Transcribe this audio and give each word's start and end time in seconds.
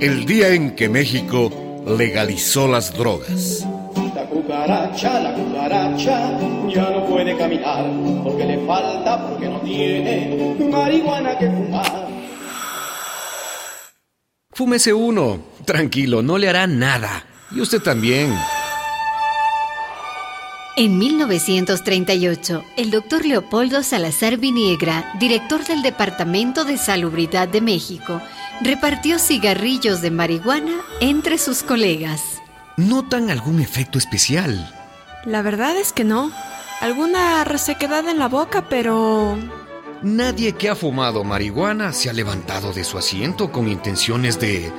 el 0.00 0.26
día 0.26 0.48
en 0.48 0.74
que 0.74 0.88
México 0.88 1.50
legalizó 1.86 2.68
las 2.68 2.92
drogas. 2.92 3.66
La 4.14 4.24
cucaracha, 4.26 5.20
la 5.20 5.34
cucaracha, 5.34 6.38
ya 6.68 6.90
no 6.90 7.06
puede 7.06 7.36
caminar 7.36 7.86
porque 8.22 8.44
le 8.44 8.66
falta, 8.66 9.28
porque 9.28 9.48
no 9.48 9.60
tiene 9.60 10.56
marihuana 10.70 11.38
que 11.38 11.50
fumar. 11.50 12.06
Fúmese 14.52 14.92
uno. 14.92 15.38
Tranquilo, 15.64 16.22
no 16.22 16.38
le 16.38 16.48
hará 16.48 16.66
nada. 16.66 17.24
Y 17.50 17.60
usted 17.60 17.80
también. 17.80 18.32
En 20.78 20.98
1938, 20.98 22.64
el 22.76 22.90
doctor 22.90 23.24
Leopoldo 23.24 23.82
Salazar 23.82 24.36
Viniegra, 24.36 25.10
director 25.18 25.64
del 25.64 25.80
Departamento 25.80 26.66
de 26.66 26.76
Salubridad 26.76 27.48
de 27.48 27.62
México, 27.62 28.20
repartió 28.62 29.18
cigarrillos 29.18 30.00
de 30.00 30.10
marihuana 30.10 30.80
entre 31.00 31.38
sus 31.38 31.62
colegas. 31.62 32.42
¿Notan 32.76 33.30
algún 33.30 33.60
efecto 33.60 33.98
especial? 33.98 34.72
La 35.24 35.42
verdad 35.42 35.76
es 35.76 35.92
que 35.92 36.04
no. 36.04 36.30
Alguna 36.80 37.44
resequedad 37.44 38.06
en 38.08 38.18
la 38.18 38.28
boca, 38.28 38.68
pero... 38.68 39.36
Nadie 40.02 40.52
que 40.52 40.68
ha 40.68 40.76
fumado 40.76 41.24
marihuana 41.24 41.92
se 41.92 42.10
ha 42.10 42.12
levantado 42.12 42.72
de 42.72 42.84
su 42.84 42.98
asiento 42.98 43.50
con 43.50 43.66
intenciones 43.66 44.38
de... 44.38 44.70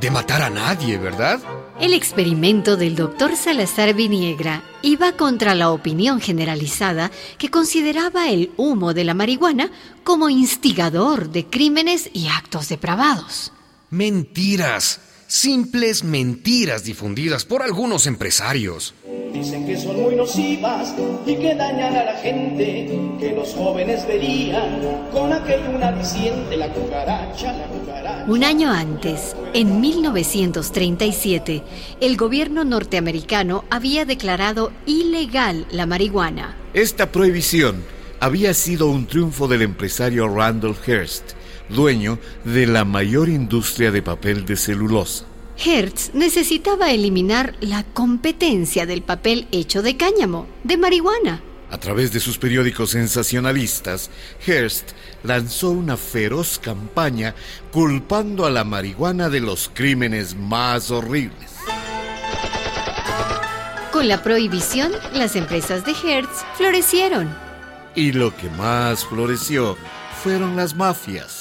de 0.00 0.10
matar 0.10 0.42
a 0.42 0.50
nadie, 0.50 0.98
¿verdad? 0.98 1.40
El 1.80 1.94
experimento 1.94 2.76
del 2.76 2.96
doctor 2.96 3.36
Salazar 3.36 3.94
Viniegra 3.94 4.64
iba 4.82 5.12
contra 5.12 5.54
la 5.54 5.70
opinión 5.70 6.20
generalizada 6.20 7.12
que 7.38 7.52
consideraba 7.52 8.30
el 8.30 8.50
humo 8.56 8.94
de 8.94 9.04
la 9.04 9.14
marihuana 9.14 9.70
como 10.02 10.28
instigador 10.28 11.30
de 11.30 11.46
crímenes 11.46 12.10
y 12.12 12.26
actos 12.26 12.68
depravados. 12.68 13.52
Mentiras, 13.90 15.00
simples 15.28 16.04
mentiras 16.04 16.84
difundidas 16.84 17.44
por 17.44 17.62
algunos 17.62 18.06
empresarios. 18.06 18.94
Dicen 19.32 19.66
que 19.66 19.76
son 19.76 20.02
muy 20.02 20.16
nocivas 20.16 20.94
y 21.26 21.36
que 21.36 21.54
dañan 21.54 21.94
a 21.94 22.04
la 22.04 22.14
gente, 22.14 22.88
que 23.20 23.32
los 23.32 23.52
jóvenes 23.52 24.08
verían 24.08 24.80
con 25.12 25.32
aquel 25.32 25.60
un 25.68 25.82
aliciente, 25.82 26.56
la 26.56 26.72
cucaracha, 26.72 27.52
la 27.52 27.66
cucaracha. 27.66 28.24
Un 28.26 28.42
año 28.42 28.72
antes, 28.72 29.36
en 29.52 29.82
1937, 29.82 31.62
el 32.00 32.16
gobierno 32.16 32.64
norteamericano 32.64 33.64
había 33.68 34.06
declarado 34.06 34.72
ilegal 34.86 35.66
la 35.70 35.84
marihuana. 35.84 36.56
Esta 36.72 37.12
prohibición 37.12 37.84
había 38.20 38.54
sido 38.54 38.88
un 38.88 39.06
triunfo 39.06 39.46
del 39.46 39.60
empresario 39.60 40.26
Randolph 40.26 40.88
Hearst, 40.88 41.37
dueño 41.68 42.18
de 42.44 42.66
la 42.66 42.84
mayor 42.84 43.28
industria 43.28 43.90
de 43.90 44.02
papel 44.02 44.44
de 44.44 44.56
celulosa. 44.56 45.24
Hertz 45.64 46.12
necesitaba 46.14 46.92
eliminar 46.92 47.54
la 47.60 47.82
competencia 47.82 48.86
del 48.86 49.02
papel 49.02 49.48
hecho 49.50 49.82
de 49.82 49.96
cáñamo, 49.96 50.46
de 50.64 50.76
marihuana. 50.76 51.42
A 51.70 51.78
través 51.78 52.12
de 52.12 52.20
sus 52.20 52.38
periódicos 52.38 52.90
sensacionalistas, 52.90 54.10
Hearst 54.46 54.92
lanzó 55.22 55.70
una 55.70 55.98
feroz 55.98 56.58
campaña 56.58 57.34
culpando 57.72 58.46
a 58.46 58.50
la 58.50 58.64
marihuana 58.64 59.28
de 59.28 59.40
los 59.40 59.70
crímenes 59.74 60.34
más 60.34 60.90
horribles. 60.90 61.50
Con 63.92 64.08
la 64.08 64.22
prohibición, 64.22 64.92
las 65.12 65.36
empresas 65.36 65.84
de 65.84 65.92
Hertz 65.92 66.44
florecieron. 66.56 67.28
Y 67.94 68.12
lo 68.12 68.34
que 68.34 68.48
más 68.50 69.04
floreció 69.04 69.76
fueron 70.22 70.56
las 70.56 70.74
mafias. 70.74 71.37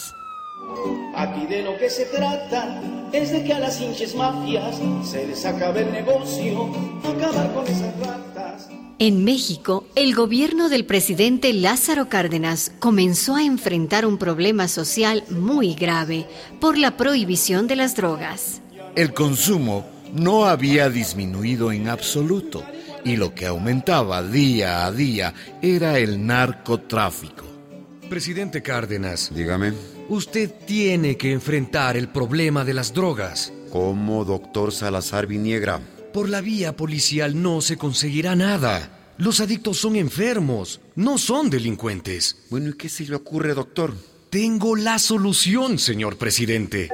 Aquí 1.27 1.45
de 1.45 1.61
lo 1.61 1.77
que 1.77 1.89
se 1.89 2.05
trata 2.05 2.81
es 3.11 3.31
de 3.31 3.43
que 3.43 3.53
a 3.53 3.59
las 3.59 3.81
hinches 3.81 4.15
mafias 4.15 4.79
se 5.03 5.27
les 5.27 5.45
acabe 5.45 5.81
el 5.81 5.91
negocio, 5.91 6.69
acabar 7.03 7.53
con 7.53 7.67
esas 7.67 7.97
ratas. 7.99 8.69
En 8.99 9.23
México, 9.23 9.85
el 9.95 10.15
gobierno 10.15 10.69
del 10.69 10.85
presidente 10.85 11.53
Lázaro 11.53 12.07
Cárdenas 12.07 12.71
comenzó 12.79 13.35
a 13.35 13.43
enfrentar 13.43 14.05
un 14.05 14.17
problema 14.17 14.67
social 14.67 15.23
muy 15.29 15.73
grave 15.75 16.25
por 16.61 16.77
la 16.77 16.95
prohibición 16.97 17.67
de 17.67 17.75
las 17.75 17.95
drogas. 17.95 18.61
El 18.95 19.13
consumo 19.13 19.85
no 20.13 20.45
había 20.45 20.89
disminuido 20.89 21.71
en 21.71 21.89
absoluto 21.89 22.63
y 23.03 23.17
lo 23.17 23.35
que 23.35 23.47
aumentaba 23.47 24.23
día 24.23 24.85
a 24.85 24.91
día 24.91 25.33
era 25.61 25.99
el 25.99 26.25
narcotráfico. 26.25 27.56
Presidente 28.07 28.61
Cárdenas, 28.61 29.31
Dígame, 29.33 29.73
usted 30.09 30.51
tiene 30.65 31.17
que 31.17 31.31
enfrentar 31.31 31.97
el 31.97 32.09
problema 32.09 32.65
de 32.65 32.73
las 32.73 32.93
drogas. 32.93 33.53
¿cómo, 33.71 34.25
doctor 34.25 34.71
Salazar 34.71 35.27
Viniegra? 35.27 35.79
Por 36.13 36.29
la 36.29 36.41
vía 36.41 36.75
policial 36.75 37.41
no 37.41 37.61
se 37.61 37.77
conseguirá 37.77 38.35
nada. 38.35 39.13
Los 39.17 39.39
adictos 39.39 39.77
son 39.77 39.95
enfermos, 39.95 40.79
no 40.95 41.17
son 41.17 41.49
delincuentes. 41.49 42.37
Bueno, 42.49 42.69
¿y 42.69 42.73
qué 42.73 42.89
se 42.89 43.05
le 43.05 43.15
ocurre, 43.15 43.53
doctor? 43.53 43.93
Tengo 44.29 44.75
la 44.75 44.99
solución, 44.99 45.79
señor 45.79 46.17
presidente. 46.17 46.89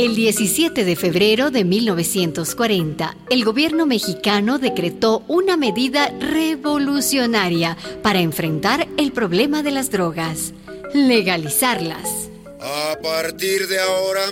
El 0.00 0.16
17 0.16 0.86
de 0.86 0.96
febrero 0.96 1.50
de 1.50 1.62
1940, 1.62 3.18
el 3.28 3.44
gobierno 3.44 3.84
mexicano 3.84 4.58
decretó 4.58 5.22
una 5.28 5.58
medida 5.58 6.08
revolucionaria 6.18 7.76
para 8.02 8.20
enfrentar 8.20 8.88
el 8.96 9.12
problema 9.12 9.62
de 9.62 9.72
las 9.72 9.90
drogas, 9.90 10.54
legalizarlas. 10.94 12.30
A 12.60 12.96
partir 13.02 13.68
de 13.68 13.78
ahora, 13.78 14.24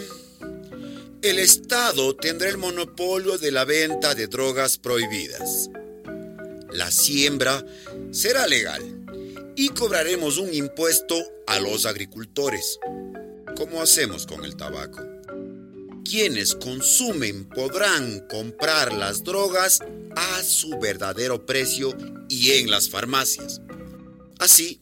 el 1.20 1.38
Estado 1.38 2.16
tendrá 2.16 2.48
el 2.48 2.56
monopolio 2.56 3.36
de 3.36 3.52
la 3.52 3.66
venta 3.66 4.14
de 4.14 4.26
drogas 4.26 4.78
prohibidas. 4.78 5.68
La 6.72 6.90
siembra 6.90 7.62
será 8.10 8.46
legal 8.46 9.04
y 9.54 9.68
cobraremos 9.68 10.38
un 10.38 10.54
impuesto 10.54 11.14
a 11.46 11.60
los 11.60 11.84
agricultores, 11.84 12.80
como 13.54 13.82
hacemos 13.82 14.26
con 14.26 14.46
el 14.46 14.56
tabaco. 14.56 15.17
Quienes 16.10 16.54
consumen 16.54 17.46
podrán 17.50 18.20
comprar 18.28 18.94
las 18.94 19.24
drogas 19.24 19.80
a 20.16 20.42
su 20.42 20.78
verdadero 20.78 21.44
precio 21.44 21.94
y 22.30 22.52
en 22.52 22.70
las 22.70 22.88
farmacias. 22.88 23.60
Así, 24.38 24.80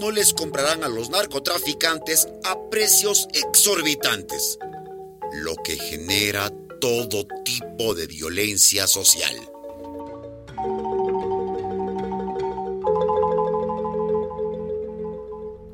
no 0.00 0.10
les 0.10 0.34
comprarán 0.34 0.84
a 0.84 0.88
los 0.88 1.08
narcotraficantes 1.08 2.28
a 2.44 2.68
precios 2.68 3.26
exorbitantes, 3.32 4.58
lo 5.32 5.56
que 5.56 5.76
genera 5.76 6.52
todo 6.78 7.26
tipo 7.42 7.94
de 7.94 8.06
violencia 8.06 8.86
social. 8.86 9.36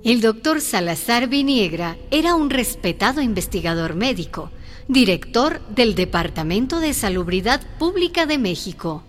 El 0.04 0.20
doctor 0.20 0.60
Salazar 0.60 1.26
Viniegra 1.26 1.98
era 2.12 2.36
un 2.36 2.50
respetado 2.50 3.20
investigador 3.20 3.96
médico, 3.96 4.52
director 4.88 5.60
del 5.68 5.94
Departamento 5.94 6.80
de 6.80 6.94
Salubridad 6.94 7.60
Pública 7.78 8.26
de 8.26 8.38
México. 8.38 9.02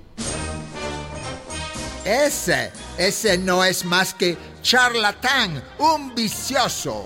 Ese, 2.03 2.71
ese 2.97 3.37
no 3.37 3.63
es 3.63 3.85
más 3.85 4.13
que 4.13 4.37
charlatán, 4.61 5.61
un 5.77 6.15
vicioso. 6.15 7.05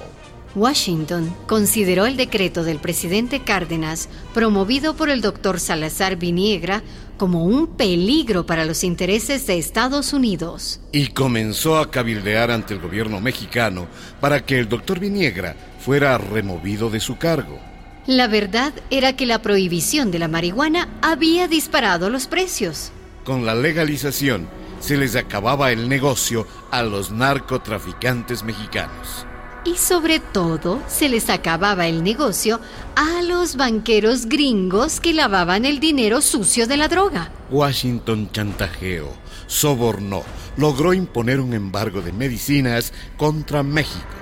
Washington 0.53 1.33
consideró 1.47 2.05
el 2.05 2.17
decreto 2.17 2.63
del 2.63 2.79
presidente 2.79 3.41
Cárdenas, 3.41 4.09
promovido 4.33 4.95
por 4.95 5.09
el 5.09 5.21
doctor 5.21 5.59
Salazar 5.59 6.17
Viniegra, 6.17 6.83
como 7.17 7.45
un 7.45 7.67
peligro 7.67 8.45
para 8.45 8.65
los 8.65 8.83
intereses 8.83 9.47
de 9.47 9.57
Estados 9.57 10.11
Unidos. 10.13 10.81
Y 10.91 11.07
comenzó 11.07 11.77
a 11.77 11.89
cabildear 11.89 12.51
ante 12.51 12.73
el 12.73 12.79
gobierno 12.79 13.21
mexicano 13.21 13.87
para 14.19 14.45
que 14.45 14.59
el 14.59 14.67
doctor 14.67 14.99
Viniegra 14.99 15.55
fuera 15.79 16.17
removido 16.17 16.89
de 16.89 16.99
su 16.99 17.17
cargo. 17.17 17.70
La 18.07 18.27
verdad 18.27 18.73
era 18.89 19.15
que 19.15 19.27
la 19.27 19.43
prohibición 19.43 20.09
de 20.09 20.17
la 20.17 20.27
marihuana 20.27 20.89
había 21.03 21.47
disparado 21.47 22.09
los 22.09 22.25
precios. 22.25 22.91
Con 23.23 23.45
la 23.45 23.53
legalización 23.53 24.47
se 24.79 24.97
les 24.97 25.15
acababa 25.15 25.71
el 25.71 25.87
negocio 25.87 26.47
a 26.71 26.81
los 26.81 27.11
narcotraficantes 27.11 28.43
mexicanos. 28.43 29.27
Y 29.63 29.75
sobre 29.75 30.19
todo 30.19 30.81
se 30.87 31.09
les 31.09 31.29
acababa 31.29 31.87
el 31.87 32.03
negocio 32.03 32.59
a 32.95 33.21
los 33.21 33.55
banqueros 33.55 34.25
gringos 34.25 34.99
que 34.99 35.13
lavaban 35.13 35.65
el 35.65 35.79
dinero 35.79 36.21
sucio 36.21 36.65
de 36.65 36.77
la 36.77 36.87
droga. 36.87 37.31
Washington 37.51 38.31
chantajeó, 38.31 39.13
sobornó, 39.45 40.23
logró 40.57 40.95
imponer 40.95 41.39
un 41.39 41.53
embargo 41.53 42.01
de 42.01 42.11
medicinas 42.11 42.91
contra 43.17 43.61
México. 43.61 44.20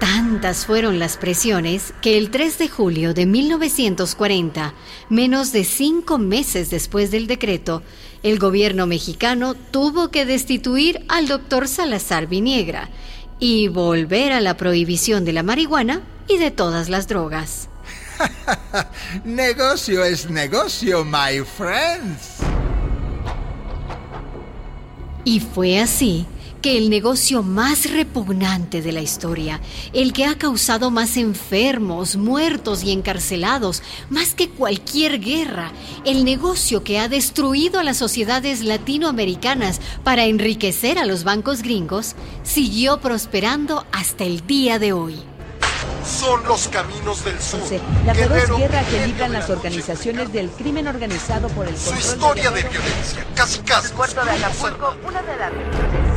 Tantas 0.00 0.64
fueron 0.64 1.00
las 1.00 1.16
presiones 1.16 1.92
que 2.00 2.18
el 2.18 2.30
3 2.30 2.58
de 2.58 2.68
julio 2.68 3.14
de 3.14 3.26
1940, 3.26 4.72
menos 5.08 5.50
de 5.50 5.64
cinco 5.64 6.18
meses 6.18 6.70
después 6.70 7.10
del 7.10 7.26
decreto, 7.26 7.82
el 8.22 8.38
gobierno 8.38 8.86
mexicano 8.86 9.54
tuvo 9.54 10.10
que 10.10 10.24
destituir 10.24 11.04
al 11.08 11.26
doctor 11.26 11.66
Salazar 11.66 12.28
Viniegra 12.28 12.90
y 13.40 13.68
volver 13.68 14.32
a 14.32 14.40
la 14.40 14.56
prohibición 14.56 15.24
de 15.24 15.32
la 15.32 15.42
marihuana 15.42 16.02
y 16.28 16.38
de 16.38 16.52
todas 16.52 16.88
las 16.88 17.08
drogas. 17.08 17.68
negocio 19.24 20.04
es 20.04 20.30
negocio, 20.30 21.04
my 21.04 21.42
friends. 21.56 22.38
Y 25.24 25.40
fue 25.40 25.80
así 25.80 26.26
que 26.60 26.76
el 26.76 26.90
negocio 26.90 27.42
más 27.42 27.90
repugnante 27.90 28.82
de 28.82 28.92
la 28.92 29.00
historia, 29.00 29.60
el 29.92 30.12
que 30.12 30.24
ha 30.24 30.36
causado 30.36 30.90
más 30.90 31.16
enfermos, 31.16 32.16
muertos 32.16 32.84
y 32.84 32.92
encarcelados, 32.92 33.82
más 34.10 34.34
que 34.34 34.48
cualquier 34.48 35.20
guerra, 35.20 35.72
el 36.04 36.24
negocio 36.24 36.84
que 36.84 36.98
ha 36.98 37.08
destruido 37.08 37.80
a 37.80 37.84
las 37.84 37.96
sociedades 37.96 38.64
latinoamericanas 38.64 39.80
para 40.04 40.26
enriquecer 40.26 40.98
a 40.98 41.06
los 41.06 41.24
bancos 41.24 41.62
gringos, 41.62 42.14
siguió 42.42 43.00
prosperando 43.00 43.86
hasta 43.92 44.24
el 44.24 44.46
día 44.46 44.78
de 44.78 44.92
hoy 44.92 45.16
son 46.08 46.42
los 46.44 46.68
caminos 46.68 47.24
del 47.24 47.38
sur. 47.38 47.60
la 48.06 48.14
feroz 48.14 48.58
guerra 48.58 48.82
que 48.84 49.06
libran 49.06 49.32
las 49.32 49.50
organizaciones 49.50 50.32
del 50.32 50.48
crimen 50.50 50.88
organizado 50.88 51.48
por 51.48 51.68
el 51.68 51.74
control 51.74 52.00
Su 52.00 52.08
historia 52.08 52.50
de, 52.50 52.62
violencia, 52.62 53.26
casi 53.34 53.60
casi. 53.60 53.92
puerto 53.92 54.24
de 54.24 54.30
Acapulco, 54.30 54.96
una 55.06 55.22
de 55.22 55.36
las 55.36 55.52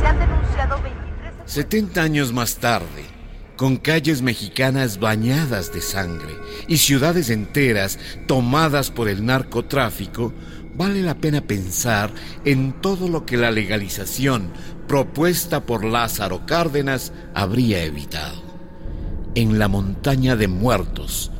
se 0.00 0.06
han 0.06 0.18
denunciado 0.18 0.82
23... 0.82 1.34
70 1.44 2.02
años 2.02 2.32
más 2.32 2.56
tarde, 2.56 3.04
con 3.56 3.76
calles 3.76 4.22
mexicanas 4.22 4.98
bañadas 4.98 5.72
de 5.72 5.82
sangre 5.82 6.34
y 6.66 6.78
ciudades 6.78 7.28
enteras 7.28 7.98
tomadas 8.26 8.90
por 8.90 9.08
el 9.08 9.26
narcotráfico, 9.26 10.32
vale 10.74 11.02
la 11.02 11.16
pena 11.16 11.42
pensar 11.42 12.10
en 12.46 12.72
todo 12.80 13.08
lo 13.08 13.26
que 13.26 13.36
la 13.36 13.50
legalización 13.50 14.52
propuesta 14.88 15.66
por 15.66 15.84
Lázaro 15.84 16.46
Cárdenas 16.46 17.12
habría 17.34 17.84
evitado 17.84 18.51
en 19.34 19.58
la 19.58 19.68
montaña 19.68 20.36
de 20.36 20.48
muertos 20.48 21.30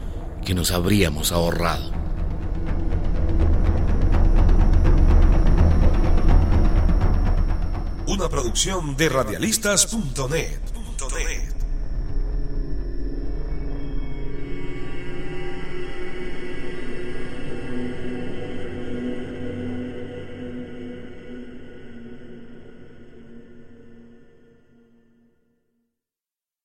que 0.44 0.54
nos 0.54 0.70
habríamos 0.70 1.32
ahorrado. 1.32 1.90
Una 8.06 8.28
producción 8.28 8.96
de 8.96 9.08
radialistas.net. 9.08 10.60